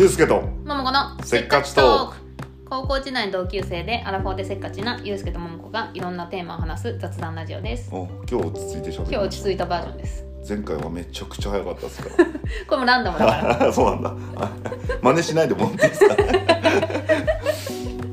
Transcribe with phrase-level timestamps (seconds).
[0.00, 0.40] ゆうすけと。
[0.40, 2.16] ももこのせっかちトーク。
[2.70, 7.90] 高校時代の同級生でアラフォーでせっかちなゆうすけとももこがいろんなテーマを話す雑談ラジオです。
[7.92, 10.24] お今日落ち着いてしゃべ今日落ち着いたバージョンです。
[10.48, 12.08] 前回はめちゃくちゃ早かったですか
[12.66, 13.58] これもランダムだから。
[13.66, 14.14] ら そうなんだ。
[15.02, 16.16] 真似しないでもらっていいですか？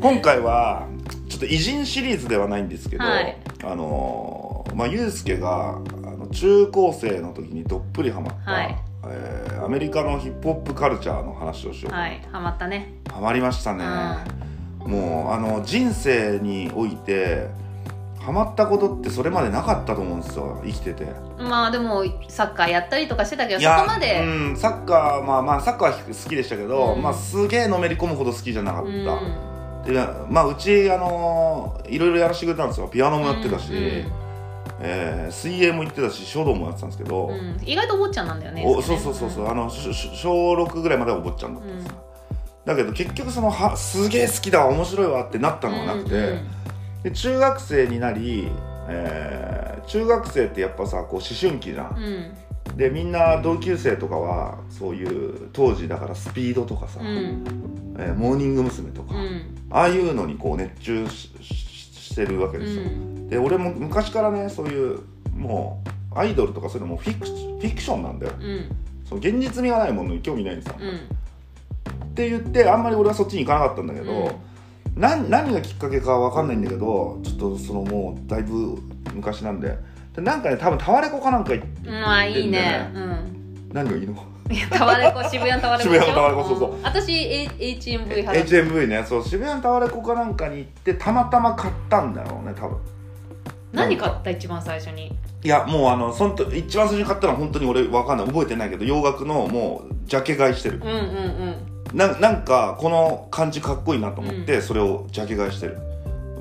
[0.01, 0.87] 今回は
[1.29, 3.37] ちょっと偉人シリーズではないんですけど、はい。
[3.63, 8.77] あのーまあゆうすけがあの中高生の時にどっぷりハマった、はい。
[9.07, 12.93] えーアメリカのヒップホップカルチャーの話をしようはいハマったね。
[13.11, 13.83] ハマりましたね、
[14.79, 17.49] もうあの人生において
[18.17, 21.05] ハマったことってそれまでなかったと思うんですよ生きてて。
[21.37, 24.23] まあでもサッカーやったりとかしてたけどそこまで。
[24.23, 27.01] うん、サッカーまあまあサッカーは好きでしたけど、うん。
[27.01, 29.05] まあすげえのめり込むほど好きじゃなかっうん。
[29.83, 32.87] た、でまあうちあのいろいろやらせてくれたんですよ。
[32.87, 34.26] ピアノもやってたし、うん
[34.79, 37.59] えー水泳も行ってたし書道もやってたんですけど、うん。
[37.65, 41.91] 意外とお坊ちゃんなんだよねおそうそうそうそう、あの小6ぐらいまではお坊ちゃんだったんですよ、
[42.65, 46.47] だけど結局そのはすげえ好きだわ面白いわってなったのがなくて、うん。
[47.03, 48.49] で中学生になり、
[48.89, 51.95] えー中学生ってやっぱさこう思春期じゃん、
[52.69, 52.77] うん。
[52.77, 57.95] でみんな同級生とかはそういう当時だからスピードとかさ、うん。
[57.97, 58.91] えーモーニング娘。
[58.91, 59.55] とか、うん。
[59.69, 61.31] ああいうのにこう熱中し
[62.17, 63.29] ししてるわけうですよ、ん。
[63.29, 64.99] で俺も昔からねそういう
[65.35, 65.83] も
[66.15, 68.33] うアイドルとかそういうのもフィクフィクションなんだよ。
[68.39, 68.75] うん。
[69.05, 70.89] その現実味がないものに興味ないんですよ、うん。
[72.07, 74.39] って言ってあんまり俺はそっちに行かなかったんだけど、
[74.95, 78.81] な何がきっかけかわかんないんだけどちょっとそのもうだいぶ
[79.13, 79.77] 昔なんで。
[80.15, 81.93] でなんかね多分タワレコかなんか行ってうん。
[82.01, 82.91] まあいいね。
[82.93, 83.69] うん。
[83.71, 84.15] 何がいいの？
[84.69, 86.71] タワレコ渋谷のタワレコ渋谷のタワレコそうそう。
[86.75, 86.83] うん。
[86.83, 89.05] 私 HMV 派だ HMV ね。
[89.07, 92.77] そう渋谷のタワレコかなんかに行ってたまたま買ったんだろうね多分。
[93.73, 95.13] 何買った一番最初に？
[95.43, 98.27] いやもうあのそんと一番最初に買ったのは本当に俺わかんない。
[98.27, 100.77] 覚えてないけど洋楽のもうジャケ買いしてる。
[100.77, 101.97] うんうんうん。
[101.97, 105.77] ななんかこの感じかっこいいなと思って、それをジャケ買いしてる。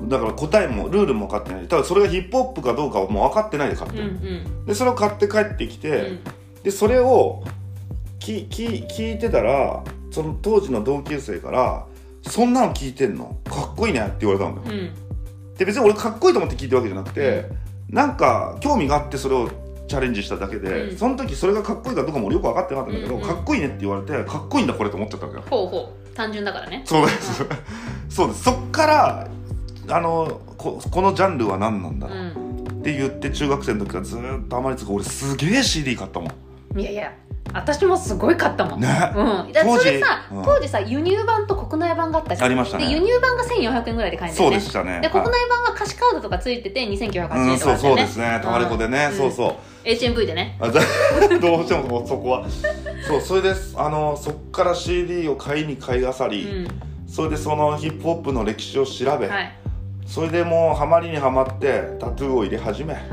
[0.03, 4.65] だから答えもルールも分かってないただそれがヒップホップかどうかはもう分かってないで買ってうんうる、ん。
[4.65, 6.19] でそれを買って帰ってきて、うん。
[6.63, 7.43] でそれを
[8.19, 11.85] きき聞いてたらその当時の同級生から
[12.23, 13.37] 「そんなの聞いてんの？
[13.45, 15.55] かっこいいね」って言われたんだよ、うん。
[15.55, 17.45] で別に俺かっこいいと思って聞いたわけじゃなくて、
[17.89, 19.49] なんか興味があってそれを
[19.87, 20.97] チャレンジしただけで、うん。
[20.97, 23.27] その時それがかっこいいかどうかも俺よく分かってなかったんだけど、うんうん。
[23.27, 25.43] かっこいいねって言われてかっこいいんだこれと思っちゃったわけよ。
[25.49, 26.15] ほうほう。
[26.15, 26.83] 単純だからね。
[26.85, 27.45] そうです
[28.09, 28.27] そう。
[28.27, 28.43] です。
[28.43, 29.27] そっから
[29.89, 32.79] あのここのジャンルは何なんだうろう、ん。
[32.79, 36.29] って言って中学生の時からずーっとあまりつく俺すげえ CD 買ったも
[36.75, 36.79] ん。
[36.79, 37.13] いやいや
[37.57, 38.79] 私もすごい買ったもん。
[38.79, 38.87] ね。
[39.15, 42.47] うん、だそれさ当時さ輸入版と国内版があったじゃん。
[42.47, 44.99] ありましたねで輸入版が1400円ぐらいで買えるんだそうよねでしたね。
[45.01, 47.57] で国内版は歌詞カードとかついてて2980うん、円とかだったよね。
[47.57, 48.39] そうそうですね。
[48.43, 49.17] タワレコでね、うん。
[49.17, 49.87] そうそう。
[49.87, 50.57] HMV でね。
[50.61, 52.45] どうしてもそこは。
[53.07, 56.67] そうそれであのそっから CD を買いに買いあさうり、ん。
[57.07, 59.51] それでそのヒップホップの歴史を調べ、はい。
[60.05, 62.93] それでもうハマりにはまってタトゥーを入れ始め。
[62.93, 63.03] はい。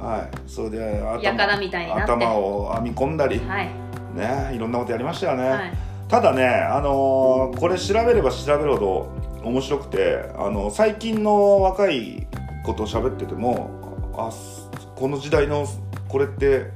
[0.00, 0.50] はい。
[0.50, 2.12] それで頭やからみたいになって。
[2.12, 3.40] 頭を編み込んだり。
[3.40, 3.83] はい
[4.14, 5.72] ねいろんなことやりましたよね、はい。
[6.08, 12.26] ただねあのーこれ調べれば調べるほど面白くてあの最近の若い
[12.64, 13.70] ことを喋ってても
[14.16, 15.66] あすこの時代の
[16.08, 16.70] これって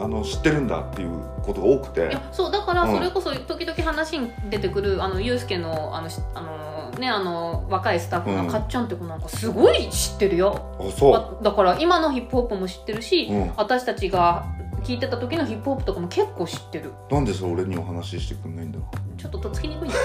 [0.00, 1.10] あの知ってるんだっていう
[1.42, 2.16] ことが多くて。
[2.32, 2.94] そうだからうん。
[2.94, 8.46] それこそ時々話に出てくるあのユうスケのあのしあのねあの若いスタッフうん。
[8.46, 11.14] がかっちゃんって子なんかすごい知ってるよ、あそう。
[11.14, 13.52] あだから今のヒップホップも知ってるし、うん。
[13.56, 14.46] 私たちが
[14.84, 16.92] 聞いてた時のヒップホップとかも結構知ってる。
[17.10, 18.84] なんでそれ俺にお話ししてくんないんだろ
[19.16, 19.88] ちょっととっつきにくい。
[19.88, 19.96] んだ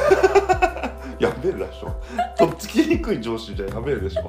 [1.19, 1.93] うやべえでしょ。
[2.37, 4.23] とっつきにくい上司じゃやべえでしょ。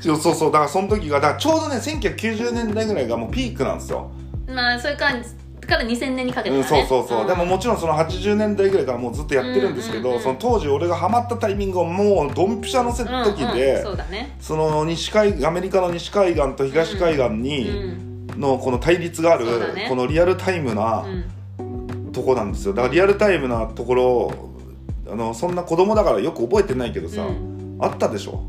[0.00, 0.52] そうそうそう。
[0.52, 4.10] だからその時がだからちょうどね1990年代ぐらいがもうピークなんですよ。
[4.46, 5.22] まあそれから
[5.70, 7.26] から2000年にかけてうん、そうそうそう、ん。
[7.26, 13.82] でももちろんその80年代ぐらいからもうずっとやってるんですけど、うんうんうんその当時俺がハマったタイミングをもうドンピシャのせうん時で、うん。
[13.84, 14.36] そうだね。
[14.40, 18.09] その西海アメリカの西海岸と東海岸うに、ん
[18.40, 19.86] のこの対立がある、ね。
[19.88, 21.04] このリアルタイムな
[21.58, 22.12] うん。
[22.12, 22.74] とこなんですよ。
[22.74, 24.32] だからリアルタイムなところ
[25.08, 27.78] あのそんな子供だからよく覚えてないけどさ、うん。
[27.80, 28.42] あったでしょ？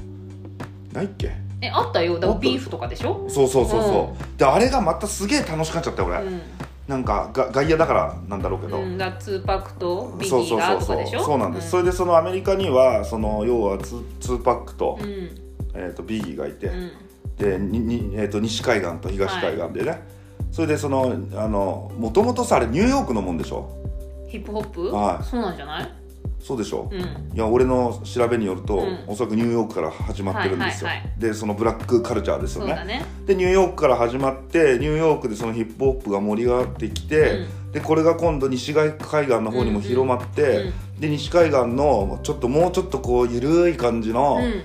[0.94, 1.31] ないっけ？
[1.62, 2.19] えあったよ。
[2.19, 3.24] だからビーフとかでしょ？
[3.30, 6.42] そうそうそうそう、であれがまたすげえ楽しかっちゃったよ俺、うん。
[6.88, 15.07] なんかが外野だからなんだろうけど、うん、だツーパックとビギそうそーがうそうそうとかでしょそうなんです、それでそのアメリカにはその要はツツーパックと,、うん。
[15.75, 16.92] えー、とビギーがいて、うん
[17.42, 20.04] でにに、えー、と西海岸と東海岸でね、
[20.52, 23.76] それでそのあのもともとさあれニューヨークのもんでしょ？
[24.30, 24.92] ヒップホップ？
[24.92, 25.24] はい。
[25.24, 25.92] そうなんじゃない？
[26.40, 27.00] そうでしょ、うん。
[27.00, 27.06] い
[27.36, 29.04] や俺の調べによると、うん。
[29.08, 32.74] おそらくニューヨークから始まってるんですよ、はいはいはでそのブラックカルチャーですよね。
[32.86, 33.06] ね。
[33.26, 39.10] でニューヨークから始まってニューヨークでそのヒップホップが盛り上がってきて、でこれが今度西海岸
[39.42, 41.00] の方にも広まって、うん。
[41.00, 44.64] で西海岸のちょっともうちょっとこう緩い感じのうん。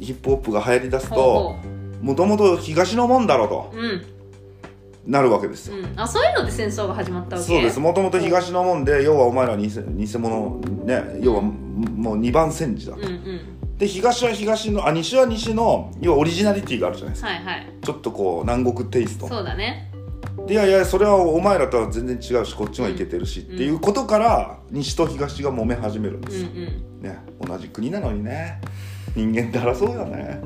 [0.00, 3.72] ヒップホップが流行りだすほとうもともと東のもんだろうと
[5.06, 5.98] なるわけですよ、うん。
[5.98, 7.48] あそういうので戦争が始まったわけ？
[7.48, 7.80] そうです。
[7.80, 13.78] もともと東のもんで要はお前ら偽偽物ね要はもう二番煎じだと、うんうん。
[13.78, 17.28] で東は東のあ西は西の要はオリジナリティがあるじゃないですか。
[17.30, 17.66] はいはい。
[17.82, 19.26] ちょっとこう南国テイスト。
[19.26, 19.90] そうだね。
[20.46, 23.54] でいやいやそれはお前らとは全然違うしこっちがいけてるし、うん。
[23.54, 27.02] っていうことから西と東が揉め始めるんでうんうすよ、ん。
[27.02, 28.60] ね同じ国なのにね。
[29.16, 30.40] 人間って争うよね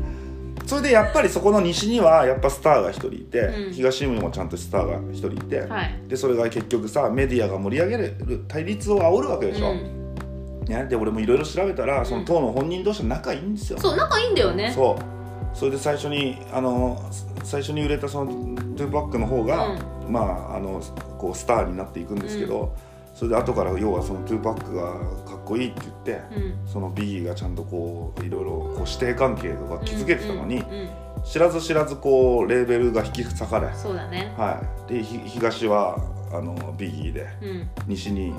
[0.69, 3.73] それでやっぱりそこの西にはやっぱスターが一人いて、うん。
[3.73, 5.99] 東にもちゃんとスターが一人いて、はい。
[6.06, 10.65] でそれが結局さメディアが盛り上げる対立を煽るわけでしょ、うん。
[10.67, 14.70] ね、で俺もいろいろ調べたらその当の本人同士は仲いいんですよ、そう仲いいんだよね。
[14.75, 15.56] そう。
[15.56, 17.03] それで最初にあの
[17.44, 18.31] 最初に売れたその
[18.76, 19.75] トゥーパックの方が、
[20.06, 20.20] ま
[20.53, 20.82] ああの
[21.17, 22.76] こうスターになっていくんですけど、
[23.19, 24.93] それで後から要はそのトゥーパックが
[25.29, 26.69] かっこいいって言って、うん。
[26.69, 30.88] そのビギーがちゃんとこういろいろこう師弟関係とか築けてたのに、うんうんうん。
[31.25, 34.32] 知らず知らずこうレーベルが引き裂かれ、そうだね。
[34.38, 35.99] はい、でひ東は
[36.32, 37.70] あのビギーでうん。
[37.88, 38.32] 西に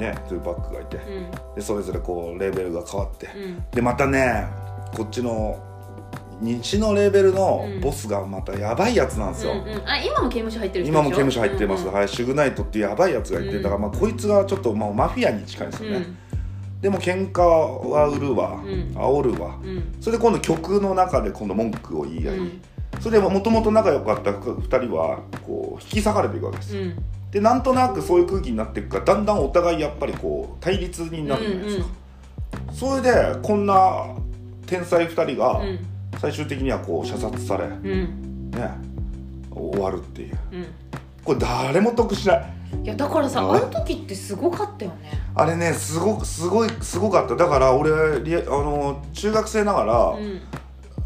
[0.00, 4.48] ねトゥーパックがいて、うんでそれぞれこうレーベルが変わって、うんでまたね
[4.96, 5.62] こっちの
[6.44, 7.80] 西のレーベルのうん。
[7.80, 9.88] ボスがまたやばいやつなんですよ、うんうん。
[9.88, 11.94] あ今も刑務所入ってる人今も刑務所入ってます、うんうん。
[11.94, 16.16] はい、シュグナイトっていうやばいやつがいて、うんだからまあこいつがちょっとまあマフィアに近いですよね、うん。
[16.80, 18.62] でも喧嘩は売るわ、ん。
[18.94, 19.58] 煽るわ。
[19.62, 19.94] うん。
[20.00, 22.60] それで今度曲の中で今度文句を言い合い、うん。
[23.00, 26.96] それでもともと仲良かった2人はこう引き裂かれていくわけです、うん。
[27.30, 31.86] でなんとなくそういう空気になっていくからだんだんお互いやっぱりこう対立になるじゃないですか、
[32.72, 34.14] それでこんな
[34.66, 35.86] 天才2人がうん
[36.20, 38.50] 最終的にはこう射殺され、ねうん。
[39.50, 40.38] 終わるっていう。
[40.52, 40.66] うん。
[41.24, 42.54] これ誰も得しない。
[42.82, 45.12] いやだからさああの時ってすごかったよね。
[45.34, 47.36] あれねすごくすごいすごかった。
[47.36, 50.40] だから俺あの中学生ながら、うん。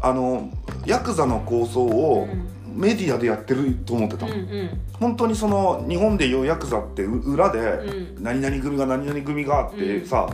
[0.01, 0.49] あの
[0.85, 2.49] ヤクザの構想をうん。
[2.69, 4.69] メディアでやってると思ってたうんの、うん。
[4.93, 8.23] 本当にその日本でいうヤクザってう裏で、うん。
[8.23, 10.29] 何々組が何々組があってさ、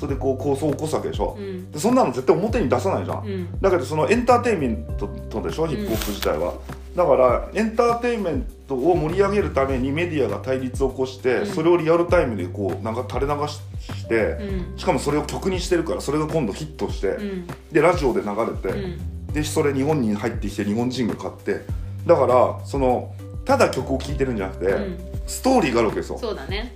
[0.00, 1.70] それでこう構想を起こすわけでしょ、うん。
[1.70, 3.60] でそんなの絶対表に出さないじゃん、うん。
[3.60, 6.54] だけどそのエンターテインメントとでしょヒップホップ自体は、
[6.96, 11.46] だからエンターテインメントを盛り上げるためにメディアが対立を起こして、うん。
[11.46, 14.14] それをリアルタイムでこうなんか垂れ流して、
[14.72, 14.78] うん。
[14.78, 17.46] しかもそれを曲にしてるからそれが今度ヒットして、うん。
[17.70, 19.32] でラジオで流れて、うん。
[19.34, 21.60] でそれ日本に入ってきて日本人が買って
[22.06, 23.14] だからその
[23.44, 24.98] ただ曲を聴いてるんじゃなくて、うん。
[25.26, 26.18] ストーリーがあるわけですよ。
[26.18, 26.72] そうだね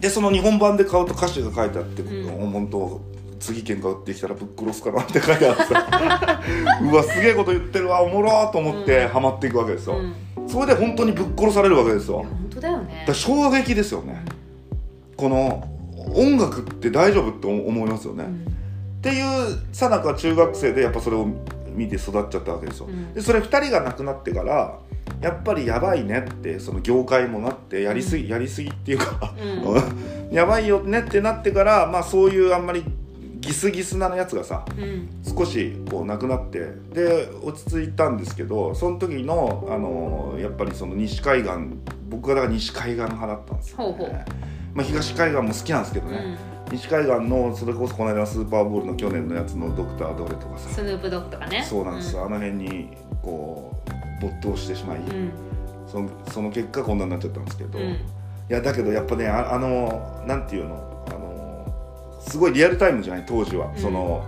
[0.00, 2.50] でその日本版で買うと歌詞が書いてあって、うん。
[2.50, 3.00] 本当
[3.40, 6.42] 次喧嘩売ってきたらぶっ殺すかなって書いてあってさ。
[6.82, 9.08] うわすげえこと言ってるわおもろーと思ってうん。
[9.08, 10.48] ハマっていくわけですよ、うん。
[10.48, 12.18] それで本当にぶっ殺されるわけですよ。
[12.18, 13.04] 本当だよね。
[13.06, 14.24] だ衝撃ですよね。
[15.16, 15.64] この
[16.14, 18.30] 音楽って大丈夫って思いますよね、うん。
[18.30, 21.26] っていうさなか中学生でやっぱそれを
[21.74, 23.12] 見て育っちゃったわけですよ、うん。
[23.14, 24.78] でそれ2人が亡くなってから
[25.20, 30.32] やっぱりやばいねってその業界もなってやりすぎ、やりすぎっていうかうん。
[30.34, 32.84] やばいよねってなってからまあそういうあんまり
[33.40, 35.08] ギスギスなやつがさうん。
[35.24, 41.52] 少しこうなくなってで落ち着いたんですけどその時のあのやっぱりその西海岸
[42.08, 44.10] 僕がだから西海岸派だったんですよ、ね、ほうほう。
[44.74, 46.72] まあ、東海岸も好きなんですけどね、うん。
[46.76, 50.68] 西海岸のそれこそこの間のスーパーボールの去年のやつのドクター・ドレとかさ。
[50.68, 51.64] スヌープドッグとかね。
[51.68, 52.90] そうなんですよ、あの辺に
[53.22, 55.30] こう没頭してしまい、うん。
[55.86, 57.98] そのその結果こんなになっちゃったんですけど、いうん。
[58.48, 63.78] やだけどやっぱねああのなんていうのあのすごいリアルタイムじゃない当時は、うん。
[63.78, 64.24] その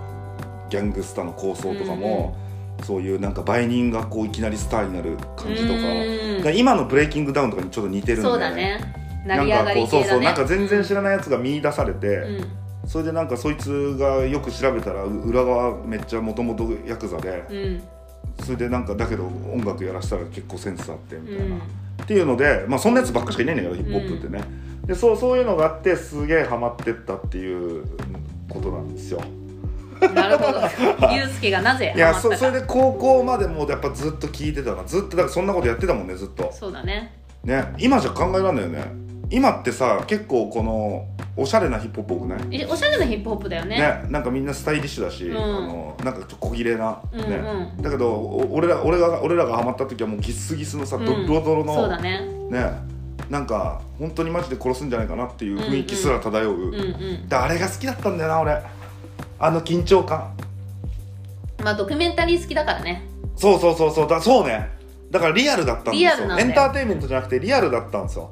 [0.71, 2.37] ギャングスターの構想とかも、
[2.85, 6.57] そういうなんか売人がこういきなりスターになる感じとか,、うん。
[6.57, 8.81] 今のブレイキングダウンとかにちょっと似てるんでそうだね。
[9.27, 12.61] 成なんかこうそうそうなんか全然知らないやつが見出されて、うん。
[12.87, 17.83] それでなんかそいつがよく調べたらう裏側めっちゃもともとヤクザで、うん
[18.43, 21.61] それでなんかだけど音楽やらせたら結構センスあってみたいな、うん。
[22.03, 24.45] っていうのでまあそんなやつばっかしかいないんだけどヒップホップってね、
[24.87, 27.85] でそうそういうのがあってすげえハマってったっていう
[28.49, 29.21] ことなんですよ。
[30.15, 30.61] なるほど。
[31.15, 36.51] ユうスケがなぜいやそそれで高校までもうやっぱずっと聞いてたなずっとだからそんなことやってたもんねずっと。
[36.53, 37.13] そうだね。
[37.45, 38.85] ね今じゃ考えられないよね。
[39.31, 41.07] 今ってさ結構この
[41.37, 42.61] おしゃれなヒップホップ多くない？
[42.61, 43.79] えおしゃれなヒップホップだよね。
[43.79, 45.37] ね、なんかみんなスタイリッシュだし、うん。
[45.37, 47.19] あのなんかちょっと小切れな、ね
[47.77, 47.81] うん。
[47.81, 51.07] うだけどお俺ら俺が俺らがハマった時はもうギスギスのさ、うん。
[51.07, 52.21] ドロドロのそうだね。
[52.51, 52.73] ね。
[53.31, 57.29] なんか本当にマジで殺すんじゃないかなっていう雰囲気すら漂う、うんうん。
[57.29, 58.61] であれが好きだったんだよな俺。
[59.39, 60.37] あの緊張感。
[61.63, 63.07] まあドキュメンタリー好きだからね。
[63.37, 64.09] そうそうそうそう。
[64.09, 64.69] だそうね。
[65.11, 66.39] だからリアルだったんですよ。
[66.39, 68.31] エンターテインメントじゃなくてリアルだったんですよ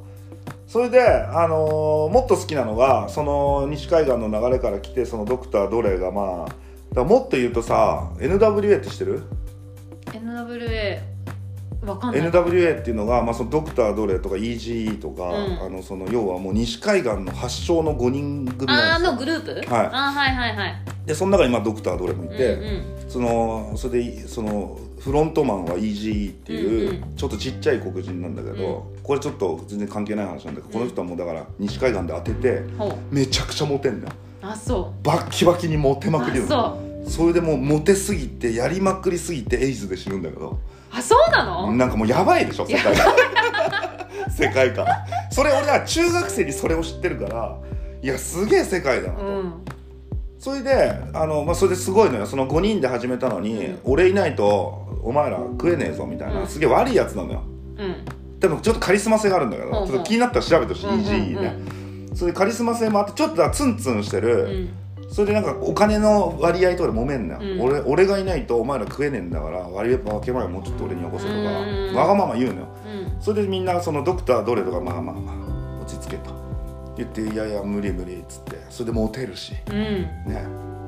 [0.68, 9.22] それで、あのーもっと好きなのがその西海岸の流れから来てそのドクター・ドレがまあだもっと言うとさ NWA って知ってる
[10.06, 11.00] ？NWA
[11.87, 12.30] わかんない。
[12.30, 15.62] NWA っていうのが、まあ、そのドクター・ドレとか EGE とか、うん。
[15.62, 19.08] あのその要はもう西海岸の発祥の5人組あなんですよ。
[19.08, 19.75] ーのグループ？
[19.75, 19.87] はい。
[19.87, 20.75] あーはいはいはい。
[21.06, 23.10] でその中にまあドクター・ドレもいて、うんうん。
[23.10, 32.62] そのそれでそのフロントマンは EGE っていう、ちょっとちっちゃい黒人なんだけど、これちょっと全然関係ない話なんだけど、この人はもうだから西海岸で当てて
[33.10, 34.12] めちゃくちゃモテんだよ。
[34.42, 37.10] あそバッキバキにモテうまくりよあそう。
[37.10, 40.58] それでもうモテすぎてやりまくりすぎてエイズで死ぬんだけど。
[40.90, 41.72] あそうなの？
[41.72, 43.06] なんかもうやばいでしょ世界観。
[44.30, 44.86] 世界観。
[45.30, 47.56] それ俺は中学生にそれを知ってるから
[48.02, 49.52] いやすげえ世界だなと、うん
[50.38, 52.26] それであの、まあ、それですごいのよ。
[52.26, 53.78] その5人で始めたのに、うん。
[53.85, 56.47] 俺いないとお前ら食えねえぞみたいな、うん。
[56.47, 57.42] すげえ悪いやつなのよ。
[57.76, 58.04] うん。
[58.38, 61.59] でもちょっとカリスマ性があるんだけど、ちょっと気になったら調べてほしい、うん EG ね、
[62.14, 64.68] それでカリスマ性もあってちょっとツンツンしてうる、ん。
[65.11, 67.61] それでなんかお金の割合とかで揉めんのよ、うん。
[67.61, 71.95] 俺俺がいないとお前ら食えねえんだから割合分け前もうちょっと俺によこせとか、うん。
[71.97, 72.68] わがまま言うのよ。
[72.87, 73.23] うん。
[73.23, 76.30] それでみんなそのドクターどれとかまあまあまあ落ち着けと
[76.98, 79.54] 言っていやいや無理無理っつってそれでモテるし。
[79.68, 79.74] うん。
[79.76, 80.44] ね。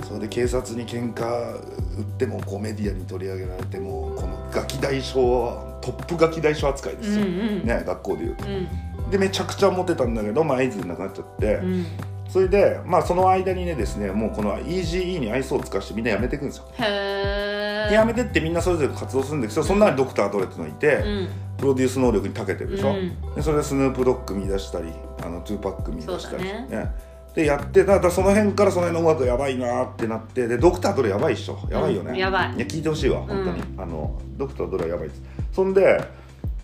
[0.06, 7.66] それで警察に喧嘩売ってもこうメディアに取り上げられてもこのガキ大将はトップガキ大将扱いでうんうすよ、ん。
[7.66, 8.44] ね学校でいうと。
[8.46, 9.10] うん。
[9.10, 11.86] でめちゃくちゃモテたんだけどまあエイズで亡くなっちゃって、うん
[12.32, 16.64] それでまあその間にねですねもうこの Eazy-E に愛想を尽かしてみんな辞めていくんですよ。
[16.78, 21.28] へえで辞めてってみんなそれぞれ活動するんですけどその中にドクター・ドレっていうのがいて、うん。
[21.58, 23.34] プロデュース能力に長けてるでしょ、うん。
[23.34, 24.88] でそれでスヌープドッグ見出したり
[25.22, 26.94] あのトゥーパック見出したりそうだね。
[27.34, 31.58] でやってただからその辺からその辺の音楽やばいなってなってでドクター・ドレやばいっしょ。
[31.68, 32.58] やばいよね、うんやばい。
[32.58, 35.22] や聞いてほしいわ本当に、あのドクター・ドレはやばいです
[35.52, 36.02] そんで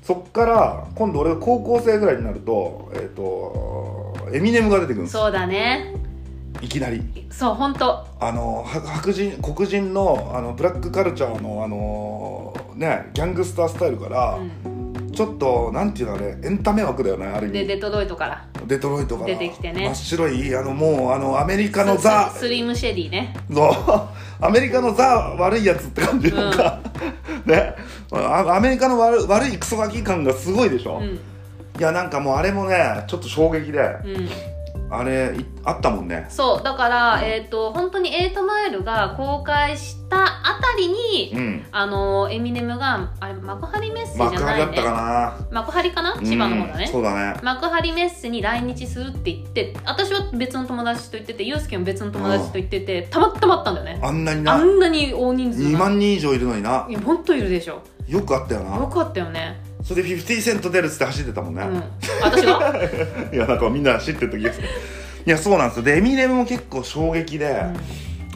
[0.02, 5.94] そっから今度俺が高校生ぐらいになるとえっ、とエミネムが出てくるんですそうだね。
[6.60, 7.02] いきなり。
[7.30, 8.06] そう本当。
[8.20, 14.86] あのは白人黒人のあのブラックカルチャーのあのねギャングスタースタイルから、うん。
[15.12, 17.60] ちょっとなんていうのあれエンタメ枠だよねある意味。
[17.60, 18.46] でデトロイトから。
[18.66, 19.28] デトロイトから。
[19.28, 19.86] 出てきてね。
[19.86, 23.34] 真っ白いあのもうあのアメリカのザススリムシェディね。
[23.52, 24.44] そう。
[24.44, 26.52] アメリカのザ悪いやつって感じなん。
[26.52, 26.80] か、
[27.46, 27.74] ね。
[28.12, 31.20] あアメリカの悪悪いクソガキ感がすごいでしょ、いうん
[31.82, 34.28] やなんかもうあれもねちょっと衝撃でうん。
[34.88, 36.26] あれいあったもんね。
[36.28, 41.66] そうだからえっ、と本当にエイトマイルが公開したあたりに、うん。
[41.72, 44.64] あのエミネムがあれ幕張メッセじゃ幕ないね。
[44.64, 45.48] 張だったかな。
[45.50, 46.16] 幕張かな？
[46.22, 46.84] 千葉の方だね。
[46.84, 47.40] うん、そうだね。
[47.42, 54.00] 幕張メッセに来日するって言って私は別の友達と行っててユうスケも別の友達と行っててたまたまあったんだよね。
[54.00, 56.86] あんなにあなんなに大人数2が万人以上いるのにな。
[56.88, 57.82] いやもっといるでしょ。
[58.06, 58.76] よくあったよな。
[58.76, 61.82] よかったよねそれで50セント出るっつって走ってたもんね、うん。
[62.20, 62.74] 私が、
[63.32, 65.82] いやなんかみんな走ってる時ですいやそうなんですよ。
[65.84, 67.62] でエミネムも結構衝撃で、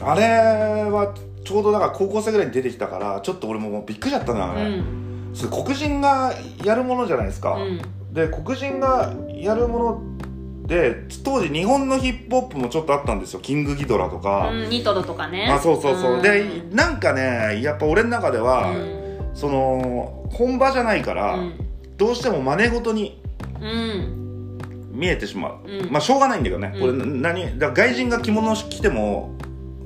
[0.01, 5.31] あれはちょうどだから高校生ぐらいに出てきたからちょっと俺ももうびっくりだったなあれ、うん。
[5.33, 7.81] それ黒人がやるものじゃないですか、うん。
[8.13, 13.41] で黒人がやるもので当時日本のヒップホップもちょっとあったんですよ。
[13.41, 15.49] キングギドラとか、うん、ニトロとかね。
[15.51, 16.21] あそうそうそう、ん。
[16.21, 19.00] でなんかねやっぱ俺の中では、うん
[19.33, 21.53] その本場じゃないから、うん。
[21.97, 23.21] どうしても真似事に
[23.61, 24.57] うん。
[24.91, 25.91] 見えてしまう、うん。
[25.91, 26.81] まあしょうがないんだけどね、うん。
[26.81, 29.35] これ何だ外人が着物を着ても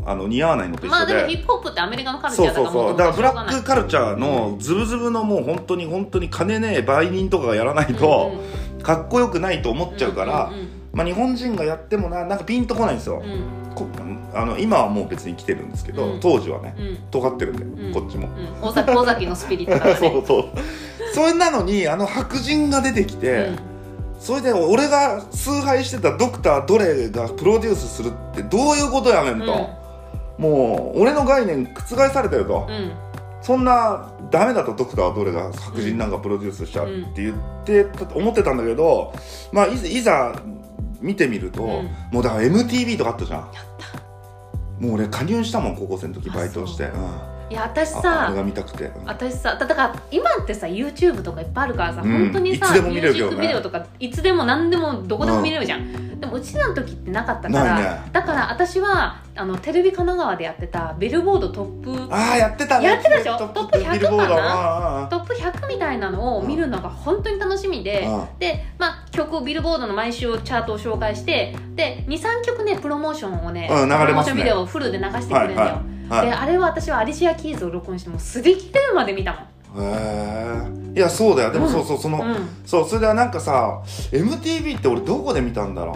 [0.06, 2.98] あの似合わないのと一緒で、まあでもヒップホップってアメリカのカルチャーだからそうそうそう。
[2.98, 8.32] だからブラックカルチャーうのズブズブのもう本当に本当に金ねえ売人とかがやらないと
[8.84, 13.22] かっこよくないと思っちゃうから、うんまあ、日本人がやってもななんかピンとこないんですよ、うん。
[13.22, 13.26] こ
[14.34, 16.20] あの今はもう別に来てるんですけど、うん。
[16.20, 16.98] 当時はねうん。
[17.12, 17.94] 尖ってるんで、うん。
[17.94, 20.46] こっちも、うん、大崎大崎のスピリットだからそねうそう。
[21.14, 23.52] それなのにあの白人が出てきて、
[24.20, 29.70] それで俺が崇拝してたドクター・ドレがプロデュースするってどういうことやねんと、
[30.38, 32.68] もう俺の概念覆されてると、
[33.42, 39.14] そんなダメだとドクター・ドレが白人なんかプロデュースしちゃうって言ってた思ってたんだけど、
[39.52, 40.42] まあいざいざ
[41.02, 41.70] 見てみると、うん。
[42.12, 43.52] もうだから MTV とかあったじゃん。
[44.80, 46.92] もう俺加入したもん高校生の時バイトして、うん、
[47.50, 52.12] いや私されが見たくて、うん私さだだから今ってさ YouTube とかいっぱいあるからさ、うん。
[52.12, 52.82] 本当にさね。
[52.82, 58.10] ミュージックビデオとかいつでも何でもどこでも見れるじゃん、でもうちらの時ってなかったからね。
[58.12, 62.86] だから私はあのテレビ神奈川でやってたビルボードトップああやってたね。
[62.88, 63.38] やってたでしょ？
[63.38, 64.36] トップトップ100ビルボード。
[64.36, 76.28] かなトップ100みたいなのを見るのが本当に楽しみで、あで、まあ、曲をビルボードの毎週チャートを紹介してで23曲ねプロモーションをね,、プロモーションビデオをフルで流してくれるんだよ、はいはい。
[76.28, 79.86] であれは私はアリシア・キーズを録音してもう擦り切れるまで見たもん。
[79.86, 79.92] へ
[80.94, 81.52] えいやそうだよ。
[81.52, 81.72] でもうん。
[81.72, 82.36] そうそうその、うん。
[82.66, 85.96] そうそれでなんかさ MTV って俺どこで見たんだろう？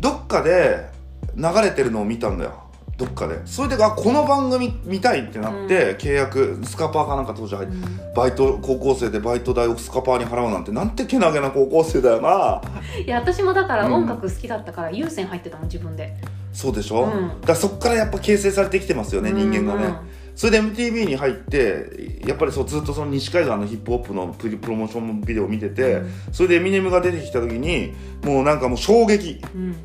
[0.00, 0.90] どっかで
[1.36, 2.60] 流れてるのを見たんだよ。
[2.96, 3.40] どっかで。
[3.44, 7.74] それであこの番組見たいってなって、契約スカパーかなんか当時入って、
[8.14, 12.62] バイト高校生でバイト代をスカパーに払うなんてなんてけなげな高校生だよな。
[13.04, 13.94] いや私もだからうん。
[13.94, 16.14] 音楽好きだったから優先入ってたもん自分で、
[16.52, 17.10] そうでしょ、うん。
[17.10, 19.96] だからそっからやっぱ形成されてきてますよね、人間がね、うん
[20.34, 26.10] それで MTV に入ってやっぱりそうずっとその西海岸のヒップホップのプリプロモーションビデオを見てて、うん。
[26.32, 27.92] それでエミネムが出てきた時に
[28.24, 29.40] もうなんかもう衝撃。
[29.54, 29.76] うん。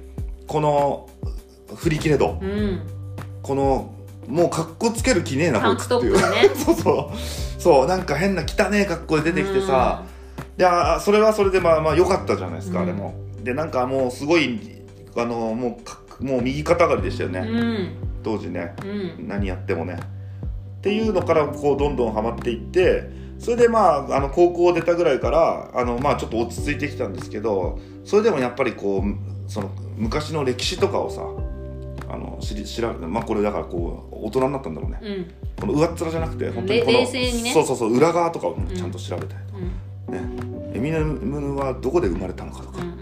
[0.47, 1.07] この
[1.75, 2.39] 振り切れ度。
[2.41, 2.81] うん。
[3.43, 3.93] この
[4.27, 6.49] もう格好つける気ねえなタンクトップでね。
[6.57, 7.61] そうそう。
[7.61, 10.03] そうなんか変な汚ねえ格好で出てきてさ、
[10.57, 12.83] いやそれはそれでまあまあ良かったじゃないですか、うん。
[12.85, 13.13] あれも。
[13.43, 14.59] でなんかもうすごい
[15.15, 17.91] あのもうかもう右肩上がりでしたよね、
[18.23, 18.75] 当時ね。
[18.83, 19.27] うん。
[19.27, 19.99] 何やってもね
[20.79, 31.21] っていうのからこうどんどんハマっていってそれでまああの高校出たぐらいからあのまあちょっと落ち着いてきたんですけどそれでもやっぱりこうその昔の歴史とかをさ
[32.11, 34.99] あの知り調べまあこれだからこう大人になったんだろうね。
[35.01, 35.33] うん。
[35.59, 37.51] この上っ面じゃなくて本当にこのね。
[37.53, 39.41] そうそうそう裏側とかをちゃんと調べたり
[40.07, 40.13] うん。
[40.13, 40.49] ね。
[40.73, 42.98] エミネムはどこで生まれたのかとか、うん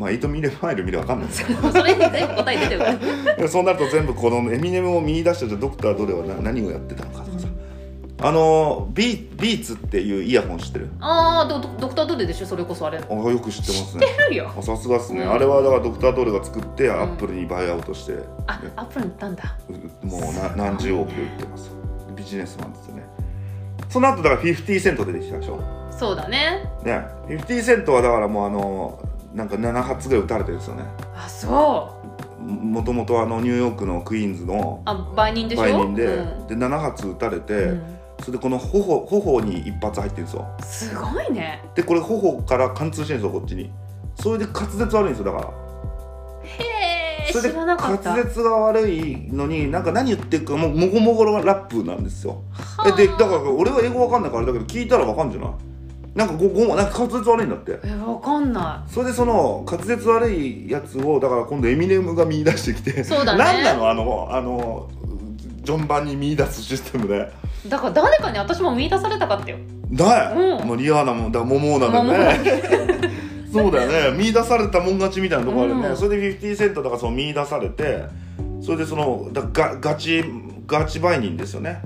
[0.00, 1.26] まあ8ミリマイル見れば分かんない。
[1.26, 3.36] んですけそれに全部答え出てるから。
[3.36, 7.48] どそうなると全部このエミネムを見出してじゃあドクターどれはな何をやってたのかとかさ、
[8.22, 10.88] あのビビーツっていうイヤホン知ってる？
[11.00, 12.46] ああドドクタードレでしょ？
[12.46, 12.98] それこそあれ。
[12.98, 14.06] あよく知ってますね。
[14.18, 14.50] 出るよ。
[14.56, 15.32] あさすがっすね、うん。
[15.32, 16.90] あれはだからドクタードレが作って、ん。
[16.92, 18.22] アップルにバイアウトして、ね。
[18.46, 19.58] あアップルに行ったんだ。
[20.02, 21.70] うもうな何十億で売ってます。
[22.16, 23.04] ビジネスマンですよね。
[23.90, 25.60] その後だから50セント出てきたでしょ？
[25.90, 26.64] そうだね。
[26.84, 27.04] ね。
[27.28, 30.84] 50セントはだからもうあのなんか7発ぐらい撃たれてるんですよね。
[31.16, 31.90] あそ
[32.40, 32.42] う。
[32.42, 35.62] もともとあのニューヨークのクイーンズのあ売人でしょ？
[35.62, 36.46] 売人で,、うん。
[36.46, 37.82] で7発撃たれて、うん。
[38.20, 40.46] それでこの頬頬に一発入ってるんですよ。
[40.62, 41.62] すごいね。
[41.74, 43.70] でこれ頬から貫通してるんですよこっちに。
[44.16, 45.44] それで滑舌悪いんですよだから。
[46.42, 48.10] へえそれで知らなかった。
[48.16, 52.42] 滑舌が悪いのになんか何言ってるかもうもごもごのラップなんですよ。
[52.96, 55.50] でだから俺は英語わかんないからあれだけど聞いたらわかんじゃない？
[56.14, 57.78] なんかごごもなんか滑舌悪いんだって。
[57.84, 63.38] えわかんなそれでその滑舌悪いやつをだから今度エミネムが見出してきてそうだね。
[63.38, 63.88] 何なの？
[63.90, 64.90] あのあの
[65.62, 67.30] 順番に見出すシステムで。
[67.64, 69.58] いだから誰かに私も見出されたかったよ。
[69.92, 70.68] だよ、うん。
[70.68, 73.10] もうリアーナもだモモーナでね。
[73.52, 74.18] そうだよね。
[74.18, 75.96] 見出されたもん勝ちみたいなところあるよね、うん。
[75.96, 78.04] それで50セントだからその見出されて
[78.62, 80.24] それでそのだがガチ
[80.66, 81.82] ガチ売人ですよね。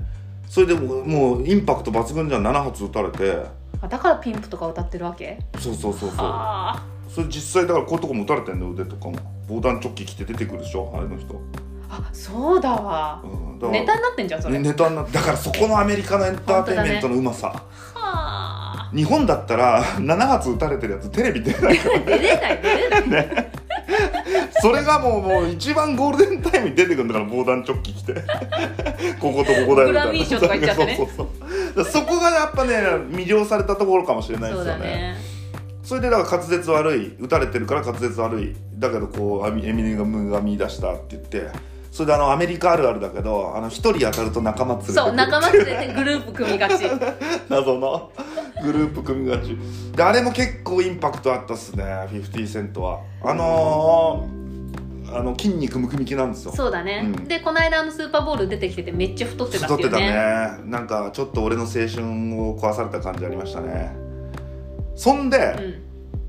[0.47, 2.47] それでもうもうインパクト抜群じゃん。
[2.47, 3.43] 7発撃たれて
[3.85, 5.39] あだからピンプとか歌ってるわけ？
[5.59, 6.19] そうそうそうそう。
[6.19, 6.83] あ。
[7.07, 8.71] それ実際だからこういうとこも撃たれてんの？
[8.71, 9.17] 腕とかも
[9.47, 10.91] 防弾チョッキ着て出てくるでしょ？
[10.95, 11.39] あれの人、
[11.89, 13.21] あそうだわ。
[13.23, 17.63] うん、だからネタになってんじゃんそれ、ネタになだからそこのアメリカのエンターテインメントのうまさ、は
[17.95, 23.51] あ日本だったら7発撃たれてるやつテレビ出ないから出れない出れない。
[24.61, 28.13] それがもうもう一番ゴールデンタイムに出てくるんだから防弾チョッキ着て。
[29.19, 29.93] こことここだよみたいな。
[29.93, 30.95] グラミー賞とか言っちゃってね。
[30.97, 31.44] そうそうそう
[31.83, 32.75] そこがやっぱね
[33.09, 35.15] 魅了されたところかもしれないですよね。
[35.83, 38.55] それでだから滑舌悪い打たれてるから滑舌悪い。
[38.77, 41.75] だけどこうエミネムが見出したって言って。
[41.95, 46.83] それであのアメリカあるあるだけどあの一人当たると仲間連れてそう仲間連れてグループ組みがち。
[47.47, 48.11] 謎の。
[48.61, 49.57] グループ組みがち。
[49.95, 51.83] であれも結構インパクトあったっすね。
[51.85, 52.99] 50セントは。
[53.23, 54.44] あのー、
[55.11, 56.53] あの筋肉ムキムキなんですよ。
[56.53, 57.27] そうだね、うん。
[57.27, 60.61] でこの間あのスーパーボール出てきててめっちゃ太ってたっていう太ってたね。
[60.63, 61.81] ねなんかちょっと俺の青春
[62.41, 63.95] を壊された感じありましたね。
[64.95, 65.81] そんで、うん。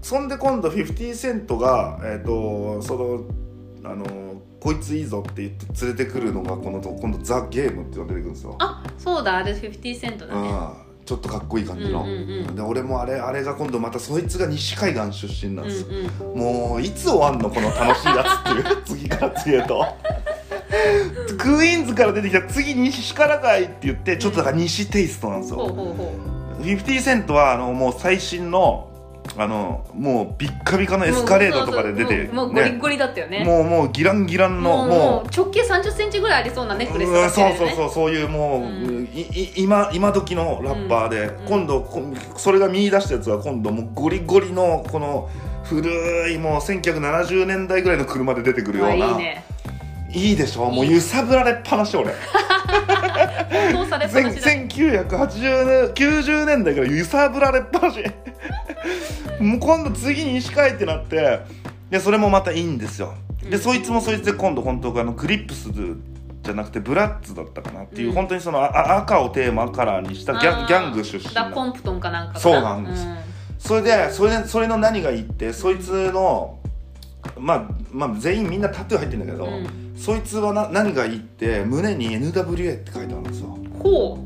[0.02, 4.04] そんで今度50セントがえっ、とそのあの
[4.60, 8.56] こいついいぞって言って連れてくるのがこの今度ザ・ゲームっていうのが出てくるんですよ。
[8.58, 9.36] あそうだ。
[9.36, 10.48] あれ50セントだね。
[10.48, 12.56] うんちょっとかっこいい感じの、うんうんうん。
[12.56, 19.86] で俺もあれあれが今度またそいつが西海岸出身なんうんですよ、うんもういつ終わんのこの楽しいやつっていう 次から次へと。
[21.38, 28.88] クイーンズから出てきた次西からかいって言ってちょっとだから西テイストなんですよ、ほうほうほ50セントはあのもう最新の
[29.38, 32.78] あのもうビッカビカのうエスカレードとかで出てもうゴリね。
[32.78, 33.44] ゴリだったよね。
[33.44, 38.66] もうもうギランギランのもう直径3 0センチぐらいありそうなネックレスうんそうそううそうそういうもう、う
[39.02, 39.04] ん。
[39.14, 42.02] いい今今時のラッパーで、うん今度こ
[42.36, 45.28] それが見出したやつは今度もうゴリゴリのこの
[45.64, 49.44] 古いもう1970年代ぐらいの車で出てくるようないいね。
[50.12, 50.70] いいでしょ？
[50.70, 52.12] もう揺さぶられっぱなし俺。
[53.50, 54.50] 翻弄されっぱなしだ。
[54.50, 58.02] 1980年90年代から揺さぶられっぱなし
[59.40, 61.40] もう今度次に石川ってなって
[61.90, 63.14] でそれもまたいいんですよ。
[63.48, 65.70] でそいつもそいつで今度本当あのクリップス
[66.42, 68.14] じゃなくてブラッツだったかなっていう、うん。
[68.14, 73.06] 本当にそのあ赤をテーマカラーにしたギャギャング出身ダ・なコンプトンかなんかかそうなんです。
[73.06, 73.08] う
[73.58, 76.58] それでそれでそれの何がいいってそいつの
[77.38, 79.86] まあまあ全員みんなタトゥー入ってるんだけど、うん。
[79.96, 83.58] そいつはな何がいいって胸に NWA って書いてあるんですよ。
[83.82, 84.18] ほ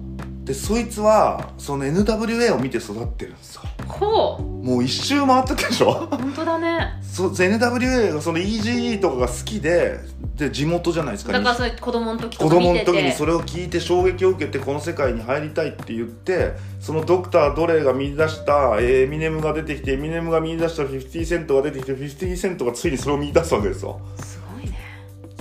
[0.45, 3.63] でそいつはその NWA を見て育ってるんですよ。
[3.79, 4.43] うほう。
[4.43, 5.93] もう一周回ってたでしょ？
[6.11, 7.01] 本当だね。
[7.03, 9.99] そ NWA がその EGE とかが好きで
[10.37, 11.33] で地元じゃないですか。
[11.33, 12.85] だからそれ子供の時と子か見てて。
[12.87, 24.01] 供の時にそれを聞いて衝撃を受けてこの世界に入りたいって言ってそのドクター・ドレイが見出したエミネムが出てきてエミネムが見出した50セントが出てきて50セントがついにそれを見出すわけですよ。
[24.23, 24.79] すごいね。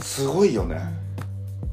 [0.01, 0.79] すごいよね。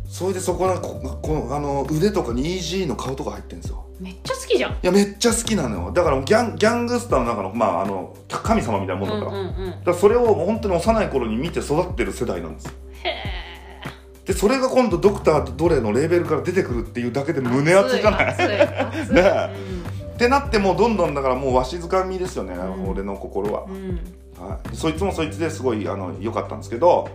[0.09, 4.73] それでそこのここのあの腕とかに EG の顔とか入ってるんですよめっちゃ好きじゃん。
[4.73, 5.93] いやめっちゃ好きなのよ。
[5.93, 9.71] だからギャンギャングスターの中のまああの神様みたいなもんだから、うんうんうん。
[9.71, 12.65] だからそれを本当に幼い頃に見て育ってる世代なんです。
[12.67, 12.73] よ
[13.05, 13.15] へ
[14.27, 18.27] でそれが今度ドクターとドレイのレーベルから出てくるっていうだけで胸熱じゃない？
[18.27, 19.07] 熱い熱い。
[19.07, 19.51] 熱 いね
[20.15, 22.89] ってなってもうどんどんだからもうわしづかみですよね、うん。
[22.91, 23.65] 俺の心は。
[23.69, 23.75] う、ん。
[23.75, 24.01] うん
[24.39, 27.09] はい、そいつもそいつですごいあの良かったんですけど、